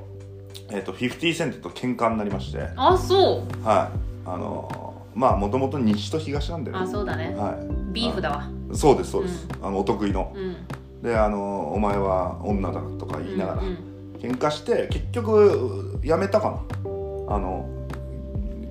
[0.71, 2.57] えー、と50セントと喧嘩になりまして。
[2.59, 3.57] はいあそう。
[3.63, 3.89] あ
[4.25, 7.34] のまあもともと西と東なんだよあそうだね。
[7.36, 7.58] は
[7.91, 8.50] ビーフだわ。
[8.71, 10.34] い、そうですそうです、あのお得意の。
[10.36, 10.56] うん。
[11.04, 13.78] であの「お前は女だ」とか言いながら、うんうん。
[14.19, 16.58] 喧嘩して結局やめたかな。
[17.34, 17.65] あの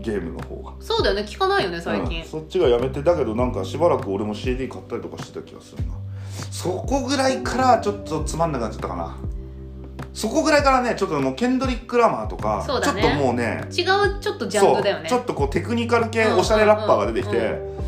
[0.00, 0.72] ゲームの方が。
[0.80, 1.22] そうだよね。
[1.22, 2.22] 聞かないよね最近。
[2.22, 5.94] うん、そっちがやめてだけどなんかしばらく俺も CD 買ったりとかしてた気がするな。
[6.50, 9.16] そこぐらいからちょっとつまんなくなっちゃったかな
[10.20, 12.64] そこぐらいからねちょっともうケンドリック・ラマーとか、ね。
[12.66, 17.80] ちょっともうね違うちょっとジャンルだよねちょっとこうテクニカル系うんおしゃれラッパーが出てきて、うん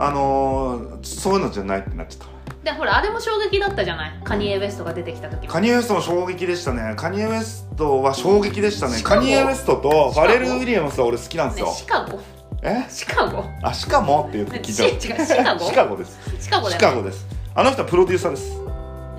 [0.00, 2.28] あのーそういうのじゃないってなっちゃっ
[2.62, 4.20] でほらあれも衝撃だったじゃない？
[4.24, 6.94] カニエ・ウエストが出てきた時たカニエ・ウエストも衝撃でしたね。
[6.96, 8.96] カニエ・ウエストは衝撃でしたね。
[8.98, 12.20] シカニエ・ウエストとファレル・ウィリアムスは俺好きなんですねよ、シカゴ。
[12.62, 12.84] え？
[12.88, 13.44] シカゴ。
[13.62, 15.14] あシカモって言って聞いた。
[15.14, 15.64] 違うシカゴ？
[15.66, 16.18] シカゴです。
[16.40, 17.26] シカゴです。
[17.54, 18.52] あの人はプロデューサーです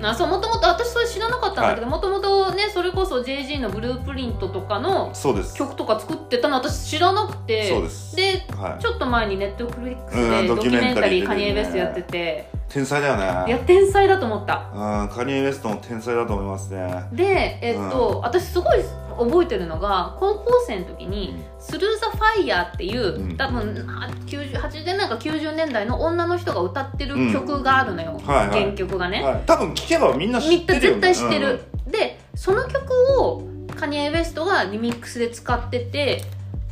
[0.02, 5.54] あそうもともと私それ知らなかったんだけどもともとねそれこそ JG のブループリントとかのそうです。
[5.54, 8.16] 曲とか作ってたの私知らなくてそうです。
[8.16, 8.82] ではい。
[8.82, 12.50] ちょっと前にネットフリックスうんでドキュメンタリードカニエ・ウエストやってて。
[12.68, 13.24] 天才だよね。
[13.48, 14.70] いや天才だと思った。
[14.72, 17.04] うんカニエ・ウエストも天才だと思いますね。
[17.12, 18.78] でえっと、私すごい
[19.24, 23.36] 覚えてるのが高校生の時にうん「スルー・ザ・ファイヤー」っていう、うん。
[23.36, 28.60] 多分あ90 80年代か90年代の女の人が歌ってる曲があるのよ、はいはい。
[28.62, 33.42] 原曲がね、はい、多分聞けばみんな知ってるよ、ね、絶対知ってる、でその曲を
[33.76, 36.22] カニエ・ウエストがリミックスで使ってて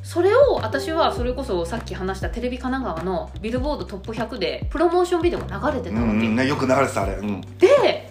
[0.03, 6.37] それを私はそれこそさっき話したテレビ神奈川のビルボードトップ100でプロモーションビデオが流れてうん、たわけ、うん。
[6.37, 8.08] ね、よく流れてたあれ、うん、で、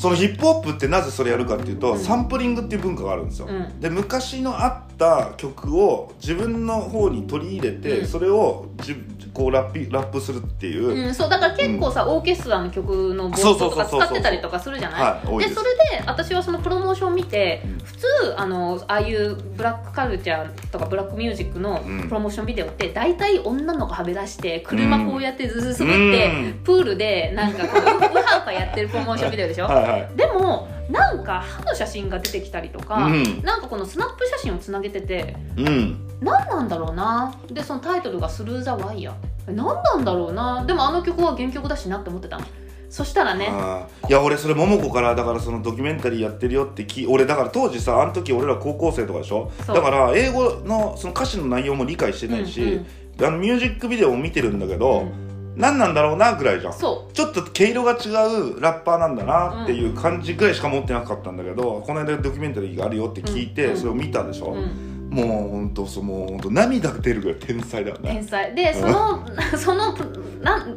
[0.00, 1.98] そのヒップホップってなぜそれやるかっていうと、うん。
[1.98, 8.06] サンプリングっていう文化があるんですよ、うん、で昔のあった曲を自分の方に取り入れて、うん。
[8.06, 8.96] それをじ
[9.32, 15.02] こうラッピラップするっていう、うん、そうだから結構さ、オーケストラの曲の冒頭とか使ってたりとかするじゃない？
[15.02, 17.78] はい多いでそれで私はそのプロモーションを見てうん。
[17.78, 22.08] 普通あのああいうブラックカルチャーとかブラックミュージックのうん。
[22.08, 25.96] プロモーションビデオって大体女の子はべ出して車こうやってズズズって、う
[26.60, 26.60] ん。
[26.64, 29.66] プールでなんかこうウハウハやってるプロモーションビデオでしょ？
[29.70, 30.08] はいはい。
[30.16, 33.42] でもなんか歯の写真が出てきたりとか、うん。
[33.42, 37.34] なんかこのスナップ写真をつなげててうん何なんだろうな。
[37.50, 40.64] でそのタイトルが「スルー・ザ・ワイヤー」何なんだろうな。
[40.64, 42.44] でもあの曲は原曲だしなって思ってたの。
[42.88, 43.48] そしたらね。
[44.08, 49.50] いや俺それ桃子からだからそのドキュメンタリーやってるよってき俺だから当時さあの時俺ら高校生とかでしょ。
[49.66, 52.86] だから英語のその歌詞の内容も理解してないし、うん
[53.22, 55.54] あのミュージックビデオも見てるんだけど、うん。
[55.54, 56.72] 何なんだろうなぐらいじゃん。
[56.72, 58.08] そちょっと毛色が違
[58.54, 63.76] うラッパーなんだなっていう感じぐらいしか持ってなかったんだけど、この間ドキュメンタリーがあるよって聞いて、うん。
[63.76, 68.12] それを見たでしょ、う、うん、もうほんとそうもうほんと涙が出るぐらい天才だよね。
[68.12, 68.54] 天才。
[68.54, 69.26] でその
[69.58, 69.94] その
[70.40, 70.76] なん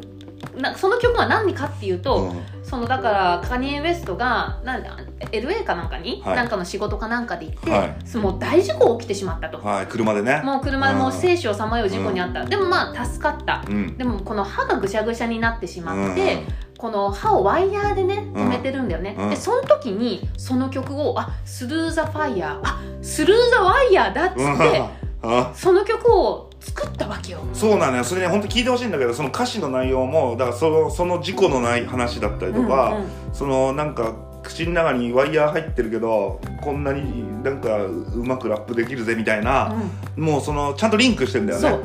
[0.60, 4.96] なその曲は何かっていうと、そのだからカニエ・ウエストがなんだ
[5.32, 6.36] LA かなんかに、はい。
[6.36, 7.96] なんかの仕事かなんかで行って、はい。
[8.04, 9.86] そのもう大事故起きてしまったと、うんはい。
[9.86, 10.42] 車でね。
[10.44, 13.64] もう車でもう生死をさまよう事故にあった、でもまあ助かった。
[13.68, 13.96] うん。
[13.96, 19.30] でもこの歯がぐしゃぐしゃになってしまって、うんこの歯をワイヤーでね止めてるんだよね、うん。
[19.30, 24.84] でその時にその曲を「あスルー・ザ・ファイヤー」あ「スルー・ザ・ワイヤー」だっつって、
[25.54, 27.40] その曲を作ったわけよ。
[27.52, 28.04] そうなのよ。
[28.04, 33.06] それね本当聞いてほしいんだけどその歌詞の内容もだからそのその事故のない話だったりとか、うんうん。
[33.32, 39.74] そのなんか口の中にワイヤー入ってるけどこんなになんかうまくラップできるぜみたいな、
[40.16, 41.68] もうそのちゃんとリンクしてんだよね。
[41.68, 41.84] そう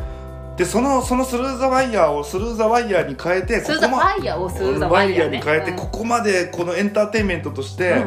[0.59, 5.37] でそのそのスルーザワイヤーをスルーザワイヤーに変えてスーザフまァイヤーをスーザワイヤーね。
[5.37, 8.03] に変えて、うんここまでこのエンターテインメントとして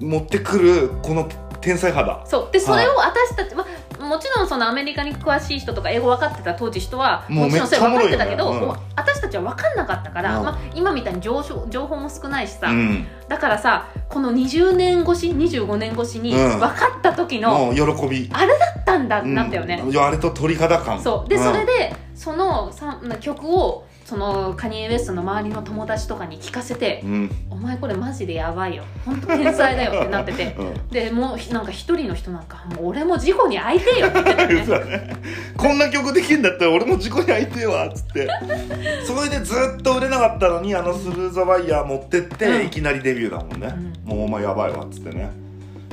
[0.00, 1.28] うん持ってくるこの
[1.60, 2.24] 天才肌。
[2.24, 2.48] そう。
[2.50, 3.66] でそれを私たち、まあ、
[4.12, 10.44] もちろんそのアメリカに詳しい人とか英語分かってた当時人はもちろんそれ分かってたけど、めっちゃおもろいよね私たちは分かんなかったから、うん。
[10.44, 13.06] まあ、今みたいに情報情報も少ないしさ、うん。
[13.26, 16.58] だからさこの20年越し25年越しにうん。
[16.58, 18.28] 分かった時の、喜び。
[18.34, 21.02] あれだったんだってなったよね、あれと鳥肌感。
[21.02, 21.28] そう。
[21.30, 21.38] で、ん。
[21.38, 28.84] それでそのさ曲をそのカニエ・ウエストの周りの友達とかに聞かせてうん「お前これマジでやばいよ。
[29.06, 30.54] 本当天才だよ」って なってて。
[30.58, 30.88] うん。
[30.88, 35.16] でもうなんか一人の人なんか「もう俺も事故に遭いてえよ」って言ってたよねね。
[35.56, 38.28] こんな曲できんだったら俺も事故に遭いてえわっつって。
[39.06, 42.66] それでずっと売れなかったのにあのスルーザワイヤー持ってって、うん。
[42.66, 45.30] いきなりデビューだもんね、うもうお前やばいわっつってね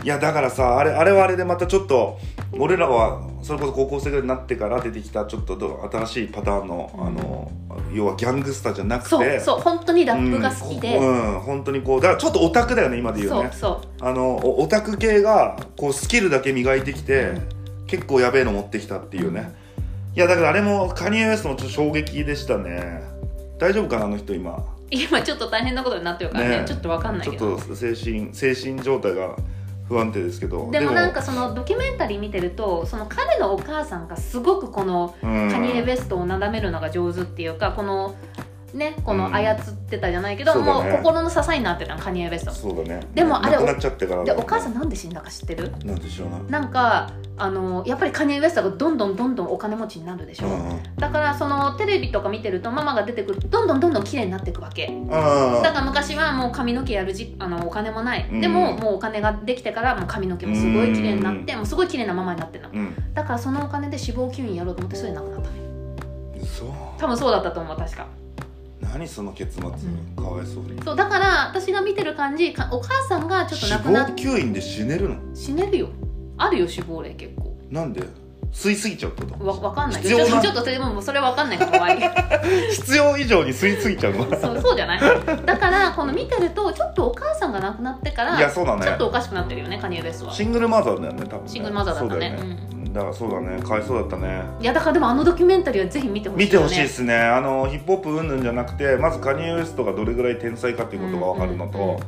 [0.03, 2.17] いやだからさあれあれはあれでまたちょっと
[2.53, 7.07] 俺らはそれこそ高校生ぐらいになってから出てきたちょっとど新しいパターンの,、うん。
[7.07, 7.51] あの
[7.93, 13.49] 要はギャングスターじゃなくてそうそう本当にラップが好きで、うん、うん本当にこうだからちょっとオタクだよね今で言うね。
[13.51, 17.33] そうそあのおオタク系がこうスキルだけ磨いてきて、
[17.88, 19.51] 結構やべえの持ってきたっていうね。
[20.15, 23.01] いやだからあれもカニエ・ウエストもちょっと衝撃でしたね。
[23.57, 24.55] 大丈夫かなあの人今。
[24.55, 26.59] う今ちょっと大変なことになってるからね。
[26.59, 26.65] ね。
[26.67, 29.35] ちょっとわかんないちょっけどと精神精神状態が
[29.89, 30.69] 不安定ですけど。
[30.71, 35.49] でもなんかそのドキュメンタリー見てるとその彼のお母さんがすごくこのうん。
[35.49, 38.15] カニエ・ウエストをなだめるのが上手っていうかこの
[38.73, 39.17] ねこうん。
[39.17, 39.58] の操っ
[39.89, 40.91] てたじゃないけど、そうだね。
[40.91, 42.51] もう心の支えになってたのカニエ・ウエスト。
[42.51, 43.08] そうだね。
[43.13, 45.71] でもあれ亡くなっちゃってからでお母さんなんで死んだか知ってる？
[45.86, 54.88] なんでしょうななんかあのやっぱりカニエ・ウエストがどんどんどんどんお金持ちになるでしょ、うんだからそのテレビとか見てるとママが出てくるとどんどんどんどん綺麗になっていくわけ。
[54.88, 62.71] うんだから昔はもう髪の毛やるじあのお金もない、うんでももうお金ができてからもう髪の毛もすごい綺麗になって、もうすごい綺麗なママになってるの。
[62.71, 63.13] うん。
[63.13, 65.55] だからそのお金で脂肪吸引やろうと思ってそれでなくなったの
[66.41, 66.65] 嘘。
[66.97, 68.08] 多分そうだったと思う確か
[68.91, 69.63] 何その結末、
[70.15, 70.82] かわいそうに。
[70.84, 75.36] そうだから私が見てる感じかお母さんがちょっと亡くなっ死亡吸引で死ねるの？
[75.36, 75.89] 死ねるよ。
[76.38, 77.58] あるよ死亡例結構。
[77.69, 78.02] なんで？
[78.52, 79.45] 吸いすぎちゃうってこと？
[79.45, 80.02] わわかんない。
[80.02, 81.60] 必ちょっとちょっとそれもそれわかんない。
[81.60, 81.99] から怖い。
[82.73, 84.25] 必要以上に吸いすぎちゃうの？
[84.39, 84.99] そうそうじゃない。
[85.45, 88.86] だからこの見てるとちょっとお母さんが亡くなってからいやそうだね。
[88.86, 90.34] ちょっとおかしくなってるよねカニエ・ウエストは。
[90.34, 91.49] シングルマザーだよね多分ね。
[91.49, 92.17] シングルマザーだったね。
[92.17, 92.58] そうだよね、
[92.93, 94.43] だからそうだねかわいそうだったね。
[94.60, 97.15] いやだからでもあのドキュメンタリーはぜひ見てほしい見てほしいですね。
[97.15, 101.99] あのヒップホップうんぬんじゃなくてまずカニエ・ウエストがどれぐらい天才かっていうことが分かるのと、うんうんうん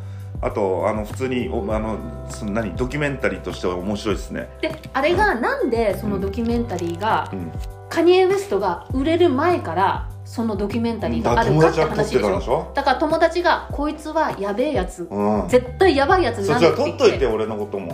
[0.43, 4.49] あとあの普通におあのその何ドキュメンタリーとしては面白いですね。
[4.59, 7.51] であれがなんでそのドキュメンタリーが、うん。
[7.89, 12.71] カニエ・ウエストが売れる前からそのドキュメンタリーがあるかって話でしょ？
[12.73, 15.07] だから友達がこいつはやべえやつ。
[15.11, 15.47] うん。
[15.47, 17.93] 絶対やばいやつにそっちはなるって言っ撮っといて俺のことも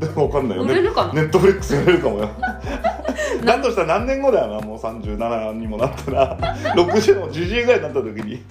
[0.00, 0.74] でも分かんないよね。
[0.74, 2.30] ネットフリックスやれるかもよ。
[3.44, 6.38] だとしたら何年後だよなもう37にもなったら。
[6.74, 8.42] 60もじじいぐらいになった時に。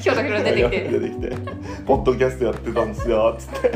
[0.00, 0.88] ひょろひょろ出てきて。
[0.88, 1.32] 出てきて。
[1.86, 3.72] ポッドキャストやってたんですよつって。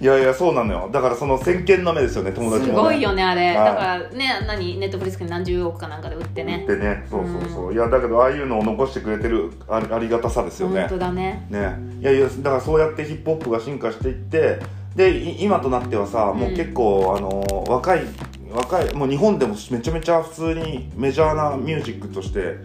[0.00, 0.90] いやいやそうなのよ。
[0.92, 3.46] だからその先見の目ですよね友達も、ね、すごいよねあれ。
[3.48, 3.54] はい。
[3.54, 4.78] だからね何？
[4.80, 6.64] ネットフリックスに何十億かなんかで売ってね。
[6.66, 7.04] でね。
[7.08, 10.80] そうそうそう、いやだけどああいうのを残してくれてるありありがたさですよね。
[10.80, 11.46] 本当だね。
[11.50, 11.76] ね。
[12.00, 14.58] いやいやだからそうやってヒップホップが進化していって
[14.94, 18.02] でい今となってはさもう結構、あの若い
[18.52, 22.56] 若いもう日本でもめちゃめちゃ普通にメジャーなミュージックとして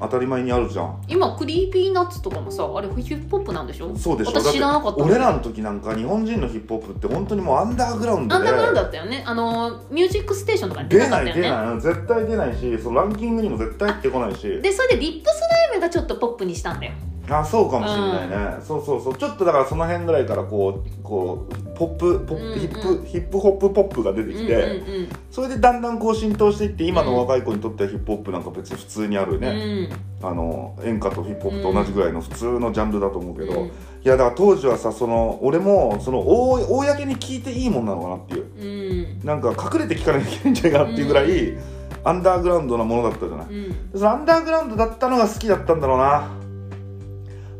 [0.00, 1.02] 当たり前にあるじゃん。
[1.06, 3.94] 今クリーピーナッツとかもさあれヒップホップなんでしょ？
[3.96, 4.32] そうでしょ？
[4.32, 8.48] 私知らなかった俺らの時なんか日本人のヒップホップって本当にもうアンダーグラウンドで。
[8.48, 9.22] アンダーグラウンドだったよね。
[9.26, 11.40] あのミュージックステーションとかに出出ななかったよね。
[11.40, 11.80] い出ない。
[11.80, 14.60] 絶対出ないしそのランキングにも絶対入ってこないし。
[14.62, 16.92] でそれでリップスライムがちょっとポップにしたんだよ
[17.30, 19.14] あそうかもしれないね、そうそうそう。
[19.14, 22.58] ちょっとだからその辺ぐらいからこうこうポップポップ、うんうん。
[22.58, 29.40] ヒップヒップホップポップが出てきて、うんうんそれでだんだんこう浸透していって今の若い子にとってはヒップホップなんか別に普通にあるうん。
[29.40, 29.88] ね、
[30.22, 33.66] あの演歌とヒップホップと同じぐらいの普通のジャンルだと思うけど、うん。
[33.68, 33.70] い
[34.02, 39.18] やだから当時はさその俺もその公公に聞いていいもんなのかなっていう。
[39.20, 39.26] うん。
[39.26, 41.56] なんか隠れて聞かなきゃいけないんじゃないかなっていうぐらい、
[42.04, 43.90] アンダーグラウンドなものだったじゃない、うん。
[43.94, 46.41] そのアンダーグラウンドだったのが好きだったんだろうな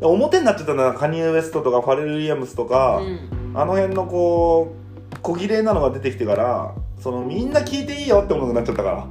[0.09, 3.53] 表になっちゃったんだなカニエ・ウエストとかファレル・ウィリアムスとか、うん。
[3.55, 4.75] あの辺のこ
[5.13, 9.07] う小綺麗なのが出てきてからそのみんな聞いていいよって思うようになっちゃったから。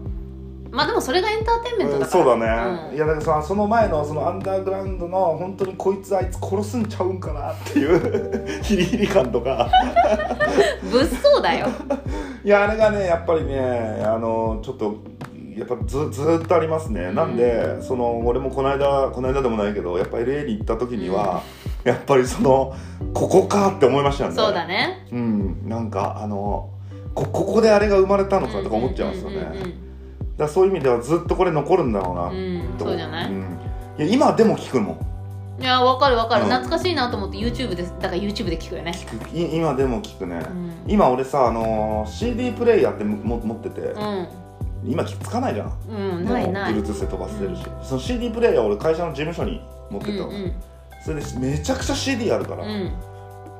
[0.73, 2.21] まあでもそれがエンターテインメントだから。
[2.21, 2.97] うんそうだね、うん。
[2.97, 9.69] いやだからさその前のそのアンダーグラウンドの本当にこいつあいつ殺すんちゃうんかなっていうヒリヒリ感とか。
[10.91, 11.69] 物騒だよ。
[12.43, 14.97] いやあれがねやっぱりねあのちょっと
[15.57, 21.43] やっぱずずーっとありますね、なんでその俺もこの間この間でもないけどやっぱ LA に行った時には、
[21.85, 22.75] やっぱりその
[23.13, 24.37] ここかって思いましたよね。
[24.37, 25.07] そうだね。
[25.13, 25.69] うん。
[25.69, 26.71] なんかあの
[27.15, 29.75] こここであれが生まれたのかとか思っちゃうんですよね、うんうんうん
[30.39, 32.75] だそういう意味ではずっとこれ残るんだろうな、うん。
[32.79, 33.39] そうじゃない、ん。
[33.99, 35.63] いや今でも聞くもん。
[35.63, 36.51] いやわかるわかる、うん。
[36.51, 38.93] 懐かしいなと思って YouTube でだから YouTube で聞くよね。
[38.93, 39.37] 聞く。
[39.37, 44.29] い今でも聞くね、うん、今俺さあの CD プレイヤーっても持ってて、うん
[44.85, 45.73] 今つかないじゃん。
[45.89, 46.75] うん、ないない。
[46.75, 50.53] Bluetooth で飛ばせてるし、その CD プレイヤー俺会社の事務所に持ってったの、うんうん。
[51.05, 52.93] それでめちゃくちゃ CD あるから、うん。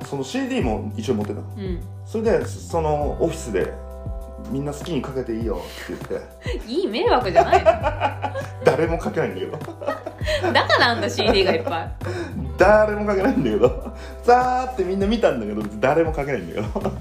[0.05, 1.47] その CD も一応持ってたの。
[1.57, 1.81] うん。
[2.05, 3.73] それでそのオフィスで
[4.51, 5.57] みんな好きにかけていいよ。
[5.57, 7.71] って言っていい迷惑じゃないの。
[8.65, 9.53] 誰もかけないんだけど。
[10.53, 11.93] だからあんだ CD がいっぱい。
[12.59, 13.93] 誰もかけないんだけど。
[14.23, 16.93] さーってみんな見たんだけど誰もかけないんだけど。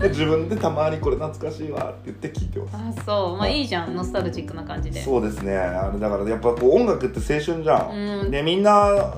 [0.00, 3.00] で自分でたまにこれ懐かしいわって言って聞いてます。
[3.00, 3.36] あそう。
[3.36, 3.62] まあい。
[3.62, 3.94] いじゃん。
[3.94, 5.02] ノスタルジックな感じで。
[5.02, 5.56] そうですね。
[5.56, 8.30] あれだからやっぱこう音楽って青春じゃん、うん。
[8.30, 9.14] でみんな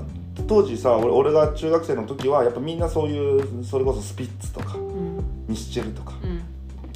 [0.47, 5.25] 当時さ俺俺が中学生の時はやっぱみんなそういうそれこそスピッツとかうん。
[5.49, 6.43] ミスチルとかうん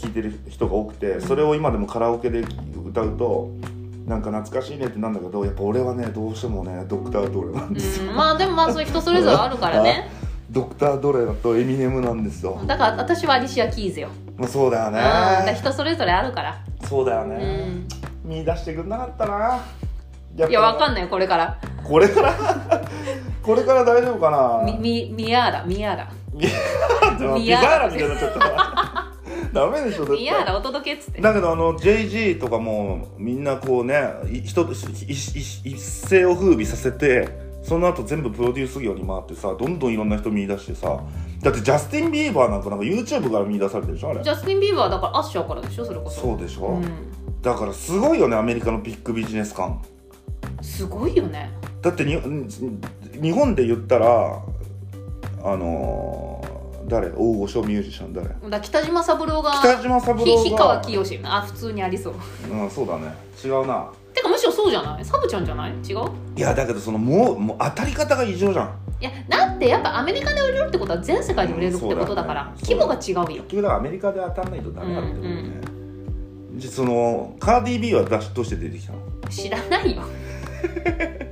[0.05, 2.41] 聴いてる人が多くてそれを今でもカラオケで
[2.87, 3.51] 歌うと
[4.07, 10.09] なんか懐かしいねってなんだけどやっぱ俺はねどうしてもねドクター・ドレなんですよ、うん、まあでもまあそういう人それぞれあるからね。
[10.51, 17.89] ドクター・ドレとエミネムなんですよ、だから私はアリシア・キーズよ、まあ、そうだようん、人それぞれあるから、そうだようね、ん、
[18.25, 19.59] 見出してくんなかったな。
[20.49, 21.59] いやわかんんないこれから。
[21.83, 22.33] これから？
[23.43, 24.63] これから大丈夫かな？
[24.65, 26.47] みみミヤーラミヤーラミ
[27.41, 28.84] ミヤーラヤーラみたいになっちゃった
[29.55, 30.17] ダメでしょ絶対。
[30.17, 31.21] ミヤーラお届けっつって。
[31.23, 34.73] だけどあの JG とかもみんなこうねい人いい
[35.15, 37.29] 一世を風靡させて
[37.63, 41.01] その後全部プロデュース業に回ってさどんどんいろんな人見出してさ
[41.41, 44.23] だってジャスティン・ビーバーなんかなんか YouTube から見出されてるでしょあれ。
[44.25, 46.21] ジャスティン・ビーバーだからアッシャーからでしょそれこそ。
[46.21, 49.81] そうでしょ、うん、だからすごいよねアメリカのビッグビジネス感。
[50.63, 51.51] すごいよね。
[51.81, 52.19] だってに
[53.21, 54.43] 日本で言ったら
[55.45, 56.44] あのー
[56.87, 57.09] 誰？
[57.09, 58.29] 大御所ミュージシャン誰？
[58.51, 60.25] だ北島三郎が北島三郎が。
[60.25, 61.21] ひ氷川きよし。
[61.25, 62.15] あ普通にありそう。
[62.51, 63.15] うんそうだね。
[63.45, 63.89] 違うな。
[64.13, 65.05] てかむしろそうじゃない？
[65.05, 65.73] サブちゃんじゃない？
[65.73, 65.99] 違う？
[66.37, 68.75] いやだけどそのもうもう当たり方が異常じゃん。
[69.01, 73.43] いやだってやっぱアメリカで売れるってことは全世界で売れるってことだから、うん規模が違うよ。
[73.45, 75.61] 結局だからアメリカで当たらないとダメだってことね、
[76.57, 78.99] じゃそのカーディー・ビーは出しどうして出てきたの？
[79.31, 80.03] 知らないよ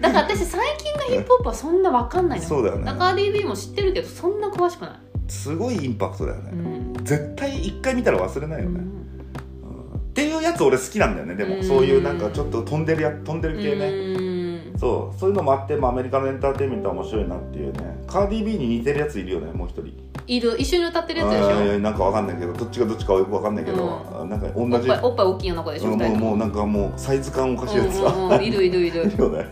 [0.00, 2.84] だから私最近のヒップホップはそんな分かんないのそうだよね。
[2.84, 4.90] だから DB も知ってるけどそんな詳しくない、
[5.28, 7.04] すごいインパクトだよね、うん。
[7.04, 8.84] 絶対一回見たら忘れないよね、うん。
[8.84, 9.96] うん。
[9.96, 11.34] っていうやつ俺好きなんだよね。
[11.34, 11.64] でも、うん。
[11.64, 14.78] そういうなんかちょっと飛んでるや飛んでる系ね、うん。
[14.78, 15.18] そう。
[15.18, 18.04] そういうのもあって、まあ、アメリカのエンターテインメントは面白いなっていうね。
[18.06, 19.92] カーディー・ビーに似てるやついるよねもう一人
[20.26, 21.78] いる一緒に歌ってるやつでしょ？
[21.78, 26.08] なんかわかんないけどどっちがどっちかはよくわかんないけど、うなんか同おっじおっぱい大きい女の子でしょ、うんも。
[26.08, 29.46] もうもうなんかもうサイズ感おかしいやつが、うんうんうんいるいるいる、 いるよね。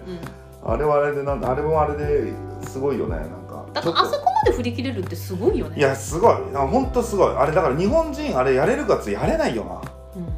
[0.64, 2.32] うん、あれはあれでなんあれもあれで
[2.62, 3.64] すごいよねなんか。
[3.72, 5.78] だからあそこまで振り切れるってすごいよね。
[5.78, 6.34] いやすごい。
[6.54, 7.34] あ本当すごい。
[7.36, 9.70] あれだから日本人あれやれるかつやれないよな。
[10.16, 10.28] うん。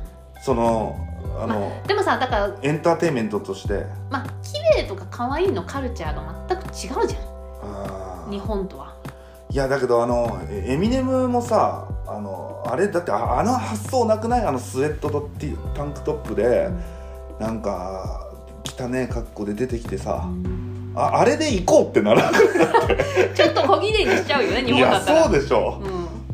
[0.43, 0.97] その
[1.39, 3.85] あの、でもさだからエンターテインメントとして。
[4.11, 8.31] まあ綺麗とか可愛いのカルチャーが全く違うじゃん。
[8.31, 8.95] 日本とは
[9.57, 14.45] いやだけどあのエエミネムもさあのあれだってああの発想なくない？
[14.45, 16.69] あのスウェットとティタンクトップで
[17.41, 18.29] なんか
[18.79, 20.29] 汚ねえ格好で出てきてさ
[20.95, 22.31] ああれで行こうってなら
[23.35, 25.25] ちょっと小綺麗にしちゃうよね日いや本だったら。
[25.25, 25.81] そうでしょ。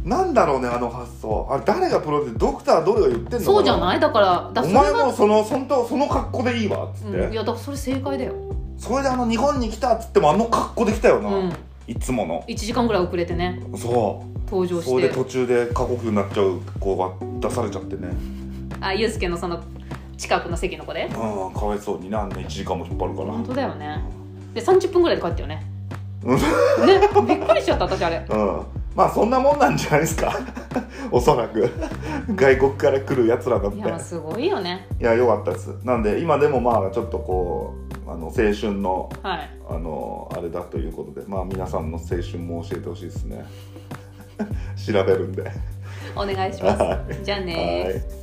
[0.05, 0.11] うん。
[0.11, 1.47] なんだろうねあの発想。
[1.49, 4.01] あれ誰がプロデュースドクターどれが言ってんのそうじゃない？
[4.01, 8.33] だからだお前もそのそのその格好でいいわっつって、うん、いやだからそれ正解だよ、
[8.77, 11.53] それであの日本に来たっつってもあの格好で来たよな、うん、
[11.87, 12.45] いつもの。
[12.49, 13.61] 1時間ぐらい遅れてね。
[13.77, 14.91] そ登場して。
[14.91, 18.09] うそれで途中で過酷になっちゃう子が出されちゃってね。
[18.81, 19.63] あユうスケのその
[20.17, 21.07] 近くの席の子で？
[21.07, 23.33] うんかわいそうにねあんな1時間も引っ張るから。
[23.33, 24.01] 本当だよね。
[24.55, 25.65] で30分ぐらいで帰ったよね。
[26.25, 26.37] うん。
[26.37, 26.45] ね
[27.27, 28.25] びっくりしちゃった私あれ。
[28.29, 28.63] うん
[28.95, 30.33] まあそんなもんなんじゃないですか。
[31.11, 31.71] おそらく。
[32.35, 33.79] 外国から来るやつらだって。
[33.79, 34.87] いやすごいよね。
[35.01, 35.69] いやよかったです。
[35.85, 37.75] なんで今でもまあちょっとこ
[38.07, 39.51] うあの青春のはい。
[39.69, 43.45] あのあれだということでまあ皆さんの青春も教えてほしいですね。
[44.77, 45.51] 調べるんで。
[46.15, 46.83] お願いします。
[46.83, 48.22] はじゃあね